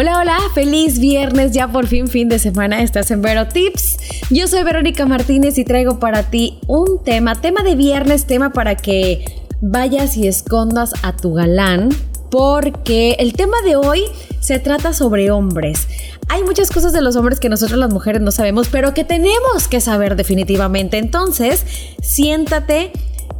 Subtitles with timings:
[0.00, 3.96] Hola, hola, feliz viernes, ya por fin fin de semana, estás en Vero Tips.
[4.30, 8.76] Yo soy Verónica Martínez y traigo para ti un tema, tema de viernes, tema para
[8.76, 9.24] que
[9.60, 11.88] vayas y escondas a tu galán,
[12.30, 14.04] porque el tema de hoy
[14.38, 15.88] se trata sobre hombres.
[16.28, 19.66] Hay muchas cosas de los hombres que nosotros las mujeres no sabemos, pero que tenemos
[19.68, 20.98] que saber definitivamente.
[20.98, 21.66] Entonces,
[22.00, 22.92] siéntate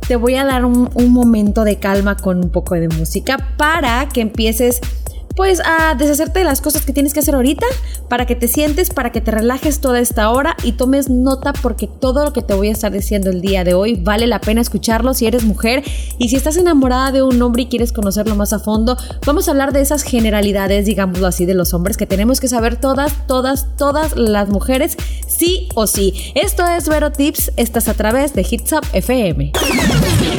[0.08, 4.08] te voy a dar un, un, momento de calma con un poco de música para
[4.08, 4.80] que empieces
[5.38, 7.64] pues a deshacerte de las cosas que tienes que hacer ahorita
[8.08, 11.86] para que te sientes, para que te relajes toda esta hora y tomes nota porque
[11.86, 14.60] todo lo que te voy a estar diciendo el día de hoy vale la pena
[14.60, 15.84] escucharlo si eres mujer
[16.18, 19.52] y si estás enamorada de un hombre y quieres conocerlo más a fondo, vamos a
[19.52, 23.76] hablar de esas generalidades, digámoslo así, de los hombres que tenemos que saber todas, todas,
[23.76, 24.96] todas las mujeres,
[25.28, 26.32] sí o sí.
[26.34, 29.52] Esto es Vero Tips, estás a través de Hits Up FM.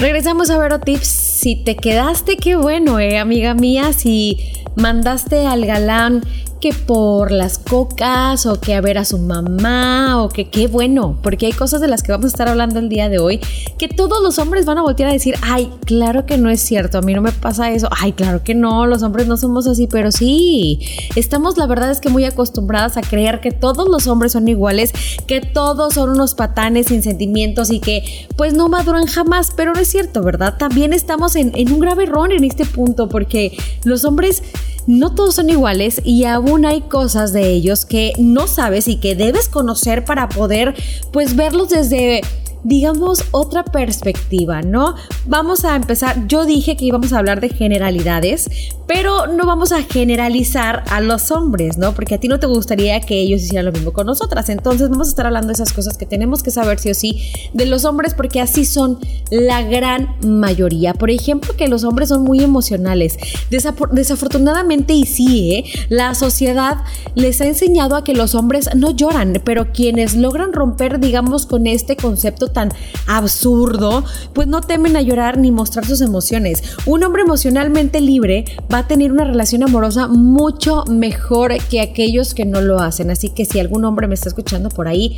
[0.02, 1.28] Regresamos a Vero Tips.
[1.40, 3.94] Si te quedaste, qué bueno, eh, amiga mía.
[3.94, 4.38] Si
[4.76, 6.22] mandaste al galán
[6.59, 11.17] que por las cocas o que a ver a su mamá o que qué bueno,
[11.23, 13.39] porque hay cosas de las que vamos a estar hablando el día de hoy
[13.77, 16.97] que todos los hombres van a voltear a decir, ay, claro que no es cierto,
[16.97, 19.87] a mí no me pasa eso, ay, claro que no, los hombres no somos así,
[19.87, 20.80] pero sí,
[21.15, 24.91] estamos la verdad es que muy acostumbradas a creer que todos los hombres son iguales,
[25.27, 29.80] que todos son unos patanes sin sentimientos y que pues no maduran jamás, pero no
[29.80, 30.57] es cierto, ¿verdad?
[30.57, 34.43] También estamos en, en un grave error en este punto porque los hombres
[34.90, 39.14] no todos son iguales y aún hay cosas de ellos que no sabes y que
[39.14, 40.73] debes conocer para poder
[41.14, 42.22] pues verlos desde
[42.63, 44.95] digamos, otra perspectiva, ¿no?
[45.25, 48.49] Vamos a empezar, yo dije que íbamos a hablar de generalidades,
[48.88, 51.93] pero no vamos a generalizar a los hombres, ¿no?
[51.93, 54.49] Porque a ti no te gustaría que ellos hicieran lo mismo con nosotras.
[54.49, 57.21] Entonces vamos a estar hablando de esas cosas que tenemos que saber sí o sí
[57.53, 58.99] de los hombres porque así son
[59.30, 60.93] la gran mayoría.
[60.93, 63.17] Por ejemplo, que los hombres son muy emocionales.
[63.49, 65.64] desafortunadamente y sí, ¿eh?
[65.89, 66.77] la sociedad
[67.15, 71.67] les ha enseñado a que los hombres no lloran, pero quienes logran romper, digamos, con
[71.67, 72.71] este concepto tan
[73.08, 76.64] absurdo, pues no temen a llorar ni mostrar sus emociones.
[76.86, 82.45] Un hombre emocionalmente libre va a tener una relación amorosa mucho mejor que aquellos que
[82.45, 83.11] no lo hacen.
[83.11, 85.17] Así que si algún hombre me está escuchando por ahí,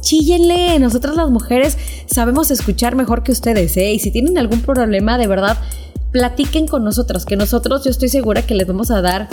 [0.00, 0.78] chíllenle.
[0.78, 3.92] Nosotras las mujeres sabemos escuchar mejor que ustedes, ¿eh?
[3.92, 5.58] Y si tienen algún problema, de verdad,
[6.12, 9.28] platiquen con nosotros, que nosotros yo estoy segura que les vamos a dar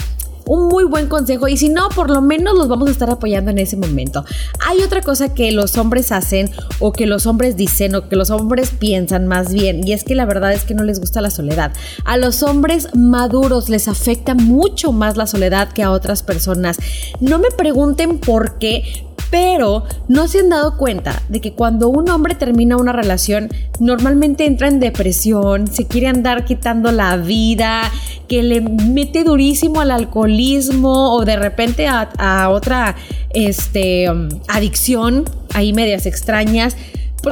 [0.47, 3.51] un muy buen consejo y si no, por lo menos los vamos a estar apoyando
[3.51, 4.25] en ese momento.
[4.65, 8.29] Hay otra cosa que los hombres hacen o que los hombres dicen o que los
[8.29, 11.29] hombres piensan más bien y es que la verdad es que no les gusta la
[11.29, 11.71] soledad.
[12.03, 16.77] A los hombres maduros les afecta mucho más la soledad que a otras personas.
[17.19, 22.09] No me pregunten por qué, pero no se han dado cuenta de que cuando un
[22.09, 23.49] hombre termina una relación,
[23.79, 27.91] normalmente entra en depresión, se quiere andar quitando la vida,
[28.27, 32.95] que le mete durísimo al alcoholismo o de repente a, otra
[33.33, 36.75] este, um, adicción, ahí medias extrañas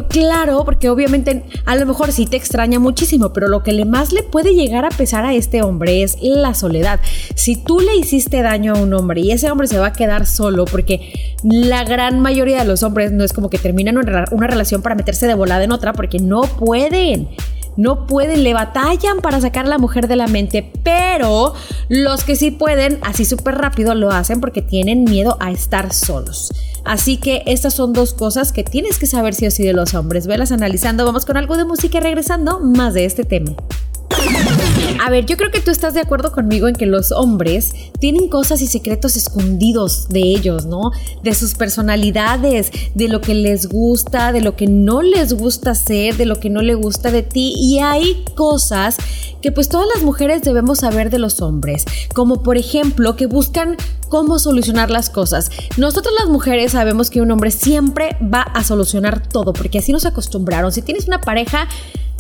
[0.09, 4.11] claro, porque obviamente a lo mejor sí te extraña muchísimo, pero lo que le más
[4.11, 6.99] le puede llegar a pesar a este hombre es la soledad.
[7.35, 10.25] Si tú le hiciste daño a un hombre y ese hombre se va a quedar
[10.25, 14.47] solo, porque la gran mayoría de los hombres no es como que terminan una, una
[14.47, 17.29] relación para meterse de volada en otra, porque no pueden
[17.75, 21.53] no pueden, le batallan para sacar a la mujer de la mente, pero
[21.89, 26.51] los que sí pueden, así súper rápido lo hacen porque tienen miedo a estar solos.
[26.85, 29.93] Así que estas son dos cosas que tienes que saber si o sí de los
[29.93, 30.27] hombres.
[30.27, 33.53] Velas analizando, vamos con algo de música y regresando más de este tema.
[35.03, 38.29] A ver, yo creo que tú estás de acuerdo conmigo en que los hombres tienen
[38.29, 40.91] cosas y secretos escondidos de ellos, ¿no?
[41.23, 46.15] De sus personalidades, de lo que les gusta, de lo que no les gusta hacer,
[46.15, 47.53] de lo que no le gusta de ti.
[47.57, 48.95] Y hay cosas
[49.41, 53.75] que pues todas las mujeres debemos saber de los hombres, como por ejemplo que buscan
[54.07, 55.51] cómo solucionar las cosas.
[55.75, 60.05] Nosotros las mujeres sabemos que un hombre siempre va a solucionar todo, porque así nos
[60.05, 60.71] acostumbraron.
[60.71, 61.67] Si tienes una pareja,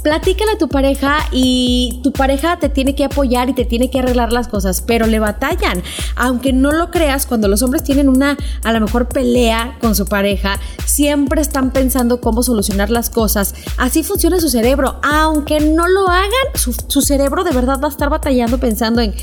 [0.03, 3.99] platícale a tu pareja y tu pareja te tiene que apoyar y te tiene que
[3.99, 5.81] arreglar las cosas, pero le batallan.
[6.15, 10.05] Aunque no lo creas, cuando los hombres tienen una a lo mejor pelea con su
[10.05, 13.55] pareja, siempre están pensando cómo solucionar las cosas.
[13.77, 14.99] Así funciona su cerebro.
[15.01, 19.13] Aunque no lo hagan, su, su cerebro de verdad va a estar batallando pensando en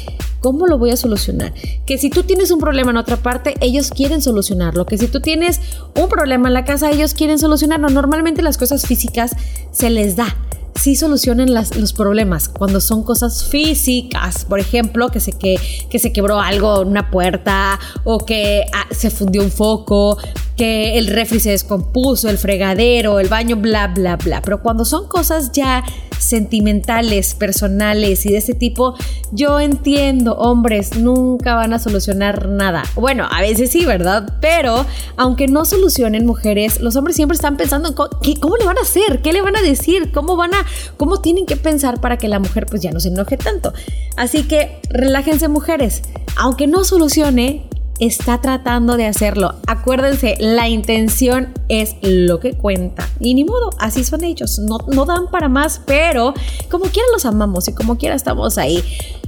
[0.41, 1.53] ¿Cómo lo voy a solucionar?
[1.85, 4.87] Que si tú tienes un problema en otra parte, ellos quieren solucionarlo.
[4.87, 5.61] Que si tú tienes
[5.95, 7.91] un problema en la casa, ellos quieren solucionarlo.
[7.91, 9.37] Normalmente las cosas físicas
[9.71, 10.35] se les da
[10.81, 15.57] sí solucionan los problemas cuando son cosas físicas, por ejemplo, que se, que,
[15.91, 20.17] que se quebró algo, una puerta o que ah, se fundió un foco,
[20.57, 24.41] que el refri se descompuso, el fregadero, el baño, bla, bla, bla.
[24.41, 25.85] Pero cuando son cosas ya
[26.21, 28.95] sentimentales, personales y de ese tipo,
[29.33, 32.83] yo entiendo, hombres nunca van a solucionar nada.
[32.95, 34.39] Bueno, a veces sí, ¿verdad?
[34.41, 34.87] Pero
[35.17, 39.23] aunque no solucionen mujeres, los hombres siempre están pensando en cómo, le van a hacer,
[39.23, 40.65] qué le van a decir, cómo van a,
[40.97, 43.73] cómo tienen que pensar para que la mujer pues ya no se enoje tanto.
[44.17, 46.03] Así que relájense mujeres,
[46.37, 47.69] aunque no solucione,
[48.01, 49.55] está tratando de hacerlo.
[49.67, 53.09] Acuérdense, la intención es lo que cuenta.
[53.21, 54.59] Y ni modo, así son ellos.
[54.59, 56.35] No, no dan para más, pero
[56.71, 58.83] como quiera los amamos y como quiera estamos ahí.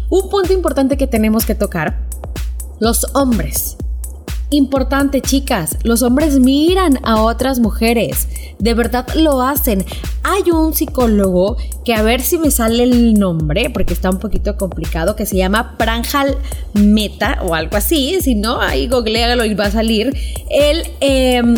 [0.09, 1.99] Un punto importante que tenemos que tocar.
[2.81, 3.77] Los hombres
[4.53, 8.29] Importante, chicas, los hombres miran a otras mujeres,
[8.59, 9.83] de verdad lo hacen.
[10.23, 11.57] Hay un psicólogo
[11.87, 15.39] que a ver si me sale el nombre, porque está un poquito complicado, que se
[15.39, 16.37] llama Pranjal
[16.75, 20.15] Meta o algo así, si no, ahí googlealo y va a salir.
[20.51, 20.83] Él...
[21.01, 21.55] Em,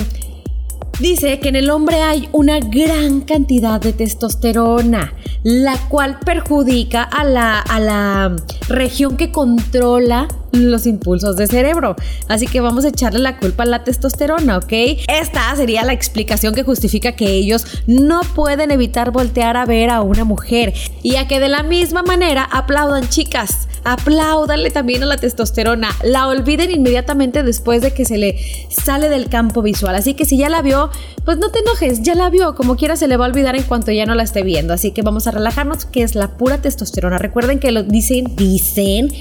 [1.01, 5.13] dice que en el hombre hay una gran cantidad de testosterona,
[5.43, 8.37] la cual perjudica a la, a la
[8.69, 11.97] región que controla los impulsos de cerebro.
[12.29, 14.73] Así que vamos a echarle la culpa a la testosterona, ¿ok?
[15.09, 20.03] Esta sería la explicación que justifica que ellos no pueden evitar voltear a ver a
[20.03, 20.73] una mujer
[21.03, 23.69] y a que de la misma manera aplaudan chicas.
[23.85, 25.91] Apláudanle también a la testosterona.
[26.03, 28.39] La olviden inmediatamente después de que se le
[28.71, 29.95] sale del campo visual.
[29.95, 30.91] Así que si ya la vio,
[31.27, 32.55] pues no te enojes, ya la vio.
[32.55, 34.73] Como quiera se le va a olvidar en cuanto ya no la esté viendo.
[34.73, 37.19] Así que vamos a relajarnos, que es la pura testosterona.
[37.19, 39.13] Recuerden que lo dicen, dicen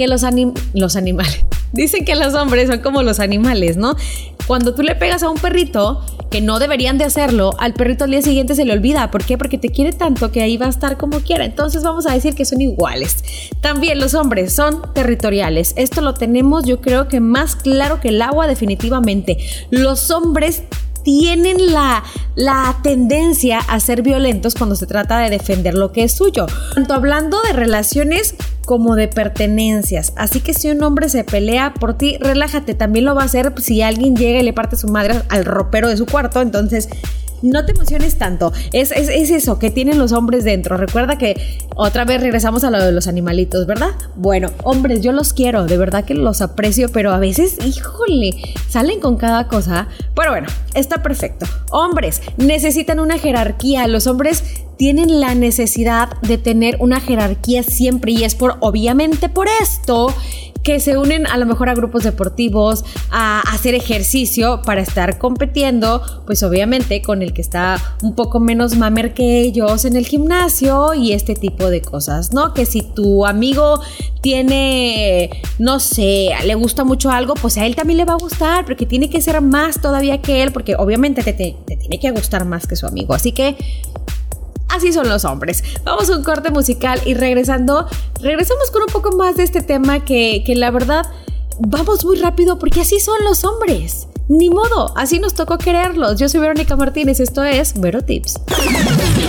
[0.00, 0.22] que los,
[0.72, 3.96] los animales, dicen que los hombres son como los animales, ¿no?
[4.46, 6.00] Cuando tú le pegas a un perrito,
[6.30, 9.10] que no deberían de hacerlo, al perrito al día siguiente se le olvida.
[9.10, 9.36] ¿Por qué?
[9.36, 11.44] Porque te quiere tanto que ahí va a estar como quiera.
[11.44, 13.22] Entonces vamos a decir que son iguales.
[13.60, 15.74] También los hombres son territoriales.
[15.76, 19.36] Esto lo tenemos yo creo que más claro que el agua definitivamente.
[19.70, 20.62] Los hombres
[21.02, 22.02] tienen la,
[22.36, 26.46] la, tendencia a ser violentos cuando se trata de defender lo que es suyo.
[26.74, 28.34] Tanto hablando de relaciones
[28.66, 30.12] como de pertenencias.
[30.16, 32.74] Así que si un hombre se pelea por ti, relájate.
[32.74, 35.88] También lo va a hacer si alguien llega y le parte su madre al ropero
[35.88, 36.40] de su cuarto.
[36.40, 36.88] Entonces
[37.42, 38.52] no te emociones tanto.
[38.72, 40.76] Es, eso que tienen los hombres dentro.
[40.76, 43.90] Recuerda que otra vez regresamos a lo de los animalitos, ¿verdad?
[44.16, 48.32] Bueno, hombres, yo los quiero, de verdad que los aprecio, pero a veces, híjole,
[48.68, 49.88] salen con cada cosa.
[50.14, 51.46] Pero bueno, está perfecto.
[51.70, 53.86] Hombres, necesitan una jerarquía.
[53.86, 54.44] Los hombres
[54.76, 60.14] tienen la necesidad de tener una jerarquía siempre y es por, obviamente por esto
[60.62, 66.02] que se unen a lo mejor a grupos deportivos, a hacer ejercicio para estar compitiendo,
[66.26, 70.94] pues obviamente con el que está un poco menos mamer que ellos en el gimnasio
[70.94, 72.52] y este tipo de cosas, ¿no?
[72.54, 73.80] Que si tu amigo
[74.20, 78.64] tiene, no sé, le gusta mucho algo, pues a él también le va a gustar,
[78.64, 82.44] porque tiene que ser más todavía que él, porque obviamente te, te tiene que gustar
[82.44, 83.14] más que su amigo.
[83.14, 83.56] Así que
[84.70, 85.64] Así son los hombres.
[85.84, 87.86] Vamos a un corte musical y regresando,
[88.20, 91.06] regresamos con un poco más de este tema que, que la verdad
[91.58, 94.06] vamos muy rápido porque así son los hombres.
[94.32, 96.20] Ni modo, así nos tocó quererlos.
[96.20, 98.38] Yo soy Verónica Martínez, esto es Vero Tips.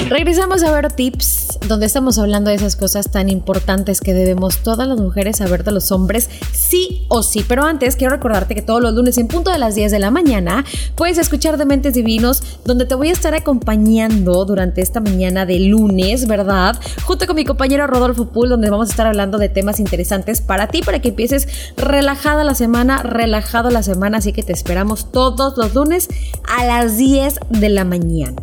[0.09, 4.87] Regresamos a Vero Tips, donde estamos hablando de esas cosas tan importantes que debemos todas
[4.87, 7.43] las mujeres saber de los hombres, sí o sí.
[7.47, 10.11] Pero antes quiero recordarte que todos los lunes en punto de las 10 de la
[10.11, 15.61] mañana puedes escuchar Dementes Divinos, donde te voy a estar acompañando durante esta mañana de
[15.61, 16.79] lunes, ¿verdad?
[17.05, 20.67] Junto con mi compañero Rodolfo Pool, donde vamos a estar hablando de temas interesantes para
[20.67, 25.57] ti, para que empieces relajada la semana, relajado la semana, así que te esperamos todos
[25.57, 26.09] los lunes
[26.47, 28.41] a las 10 de la mañana.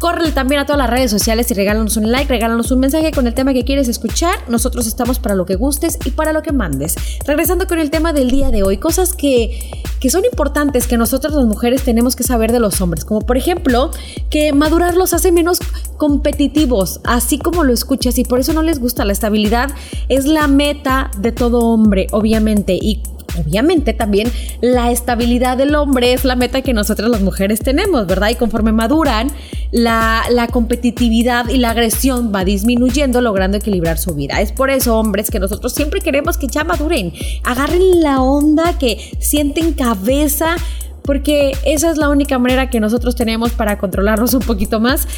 [0.00, 3.26] Corre también a todas las redes sociales y regálanos un like, regálanos un mensaje con
[3.26, 4.34] el tema que quieres escuchar.
[4.48, 6.94] Nosotros estamos para lo que gustes y para lo que mandes.
[7.26, 9.60] Regresando con el tema del día de hoy, cosas que,
[10.00, 13.36] que son importantes que nosotros las mujeres tenemos que saber de los hombres, como por
[13.36, 13.90] ejemplo
[14.30, 15.58] que madurar los hace menos
[15.98, 19.70] competitivos, así como lo escuchas y por eso no les gusta la estabilidad.
[20.08, 23.02] Es la meta de todo hombre, obviamente, y
[23.38, 28.30] obviamente también la estabilidad del hombre es la meta que nosotras las mujeres tenemos, ¿verdad?
[28.30, 29.30] Y conforme maduran,
[29.70, 34.40] la, competitividad y la agresión va disminuyendo, logrando equilibrar su vida.
[34.40, 37.12] Es por eso, hombres, que nosotros siempre queremos que ya maduren,
[37.44, 40.56] agarren la onda, que sienten cabeza
[41.02, 45.08] porque esa es la única manera que nosotros tenemos para controlarnos un poquito más.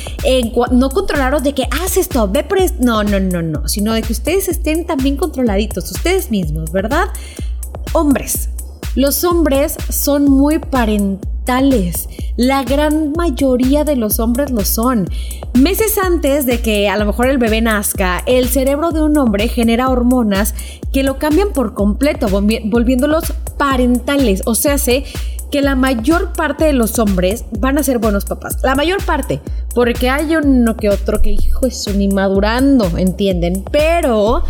[0.70, 4.12] no controlaros de que haz esto, ve pres no, no, no, no, sino de que
[4.12, 7.08] ustedes estén también controladitos, ustedes mismos, ¿verdad?
[7.94, 8.48] Hombres.
[8.94, 12.08] Los hombres son muy parentales.
[12.36, 15.08] La gran mayoría de los hombres lo son.
[15.52, 19.48] Meses antes de que a lo mejor el bebé nazca, el cerebro de un hombre
[19.48, 20.54] genera hormonas
[20.90, 24.40] que lo cambian por completo, volviéndolos parentales.
[24.46, 24.76] O sea,
[25.50, 28.56] que la mayor parte de los hombres van a ser buenos papás.
[28.62, 29.42] La mayor parte,
[29.74, 33.62] porque hay uno que otro que, hijo, es un inmadurando, ¿entienden?
[33.70, 34.44] Pero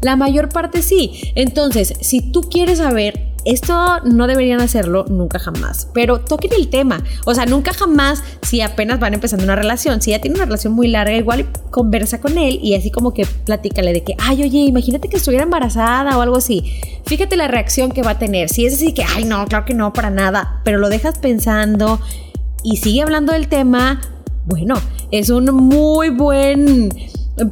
[0.00, 1.32] la mayor parte sí.
[1.34, 7.04] Entonces, si tú quieres saber esto no deberían hacerlo nunca jamás, pero toquen el tema.
[7.26, 10.02] O sea, nunca jamás si apenas van empezando una relación.
[10.02, 13.24] Si ya tiene una relación muy larga, igual conversa con él y así como que
[13.24, 16.72] platícale de que, ay, oye, imagínate que estuviera embarazada o algo así.
[17.04, 18.48] Fíjate la reacción que va a tener.
[18.48, 22.00] Si es así que, ay, no, claro que no, para nada, pero lo dejas pensando
[22.64, 24.00] y sigue hablando del tema,
[24.44, 24.74] bueno,
[25.12, 26.90] es un muy buen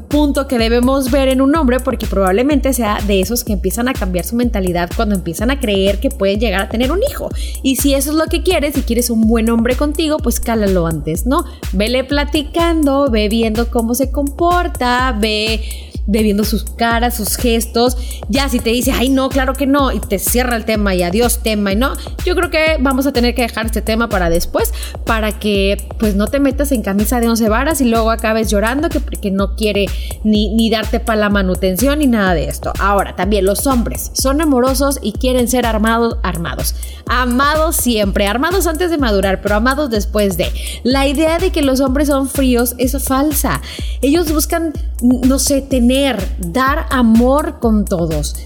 [0.08, 3.92] punto que debemos ver en un hombre porque probablemente sea de esos que empiezan a
[3.92, 7.28] cambiar su mentalidad cuando empiezan a creer que pueden llegar a tener un hijo.
[7.62, 10.86] Y si eso es lo que quieres, si quieres un buen hombre contigo, pues cálalo
[10.86, 11.44] antes, ¿no?
[11.72, 15.62] Vele platicando, ve viendo cómo se comporta, ve
[16.06, 17.96] de viendo sus caras, sus gestos.
[18.28, 21.02] Ya si te dice, ay no, claro que no, y te cierra el tema y
[21.02, 21.92] adiós tema y no,
[22.24, 24.72] yo creo que vamos a tener que dejar este tema para después,
[25.04, 28.88] para que pues no te metas en camisa de once varas y luego acabes llorando
[28.88, 29.86] que no quiere
[30.24, 32.72] ni, ni darte para la manutención ni nada de esto.
[32.78, 36.74] Ahora, también los hombres son amorosos y quieren ser armados, armados.
[37.06, 40.50] Amados siempre, armados antes de madurar, pero amados después de.
[40.82, 43.60] La idea de que los hombres son fríos es falsa.
[44.00, 45.93] Ellos buscan, no sé, tener
[46.38, 48.36] dar amor con todos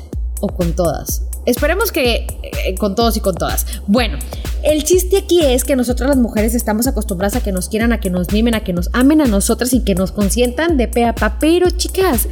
[0.40, 1.22] o con todas.
[1.46, 3.66] Esperemos que eh, con todos y con todas.
[3.86, 4.18] Bueno,
[4.62, 8.00] el chiste aquí es que nosotras las mujeres estamos acostumbradas a que nos quieran, a
[8.00, 11.06] que nos mimen, a que nos amen a nosotras y que nos consientan de pe
[11.06, 11.38] a pa.
[11.38, 12.28] Pero chicas,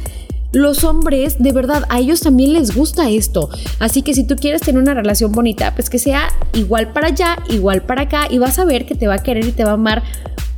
[0.51, 3.49] los hombres, de verdad, a ellos también les gusta esto.
[3.79, 7.37] Así que si tú quieres tener una relación bonita, pues que sea igual para allá,
[7.49, 9.71] igual para acá y vas a ver que te va a querer y te va
[9.71, 10.03] a amar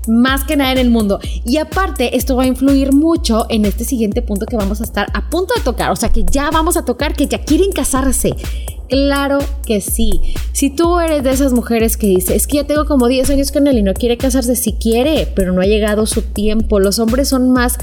[0.09, 1.19] más que nada en el mundo.
[1.45, 5.07] Y aparte, esto va a influir mucho en este siguiente punto que vamos a estar
[5.13, 5.91] a punto de tocar.
[5.91, 8.35] O sea, que ya vamos a tocar, que ya quieren casarse.
[8.89, 10.19] Claro que sí.
[10.51, 13.51] Si tú eres de esas mujeres que dice, es que ya tengo como 10 años
[13.51, 16.79] con él y no quiere casarse, si quiere, pero no ha llegado su tiempo.
[16.79, 17.77] Los hombres son más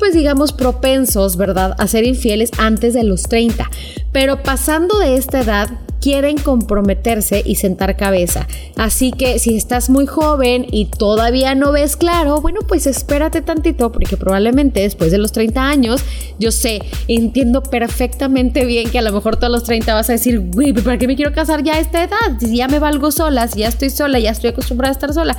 [0.00, 3.70] pues digamos propensos, ¿verdad?, a ser infieles antes de los 30.
[4.12, 5.68] Pero pasando de esta edad,
[6.00, 8.46] quieren comprometerse y sentar cabeza.
[8.76, 13.92] Así que si estás muy joven y todavía no ves claro, bueno, pues espérate tantito
[13.92, 16.02] porque probablemente después de los 30 años,
[16.38, 20.40] yo sé, entiendo perfectamente bien que a lo mejor todos los 30 vas a decir,
[20.40, 22.38] güey, ¿para qué me quiero casar ya a esta edad?
[22.38, 25.36] Si ya me valgo sola, si ya estoy sola, ya estoy acostumbrada a estar sola.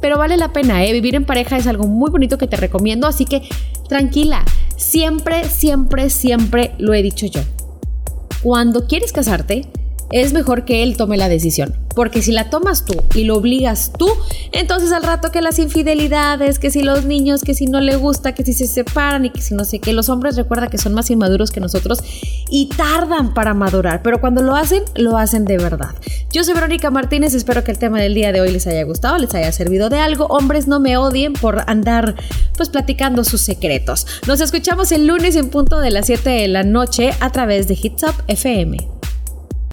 [0.00, 0.92] Pero vale la pena, ¿eh?
[0.92, 3.42] Vivir en pareja es algo muy bonito que te recomiendo, así que
[3.88, 4.44] tranquila,
[4.76, 7.42] siempre, siempre, siempre lo he dicho yo.
[8.42, 9.66] Cuando quieres casarte,
[10.10, 11.74] es mejor que él tome la decisión.
[11.94, 14.08] Porque si la tomas tú y lo obligas tú,
[14.52, 18.32] entonces al rato que las infidelidades, que si los niños, que si no le gusta,
[18.32, 20.94] que si se separan y que si no sé qué, los hombres recuerda que son
[20.94, 21.98] más inmaduros que nosotros
[22.48, 25.94] y tardan para madurar, pero cuando lo hacen, lo hacen de verdad.
[26.32, 29.18] Yo soy Verónica Martínez, espero que el tema del día de hoy les haya gustado,
[29.18, 30.26] les haya servido de algo.
[30.26, 32.14] Hombres, no me odien por andar
[32.56, 34.06] pues platicando sus secretos.
[34.28, 37.74] Nos escuchamos el lunes en punto de las 7 de la noche a través de
[37.74, 38.99] Hits Up FM.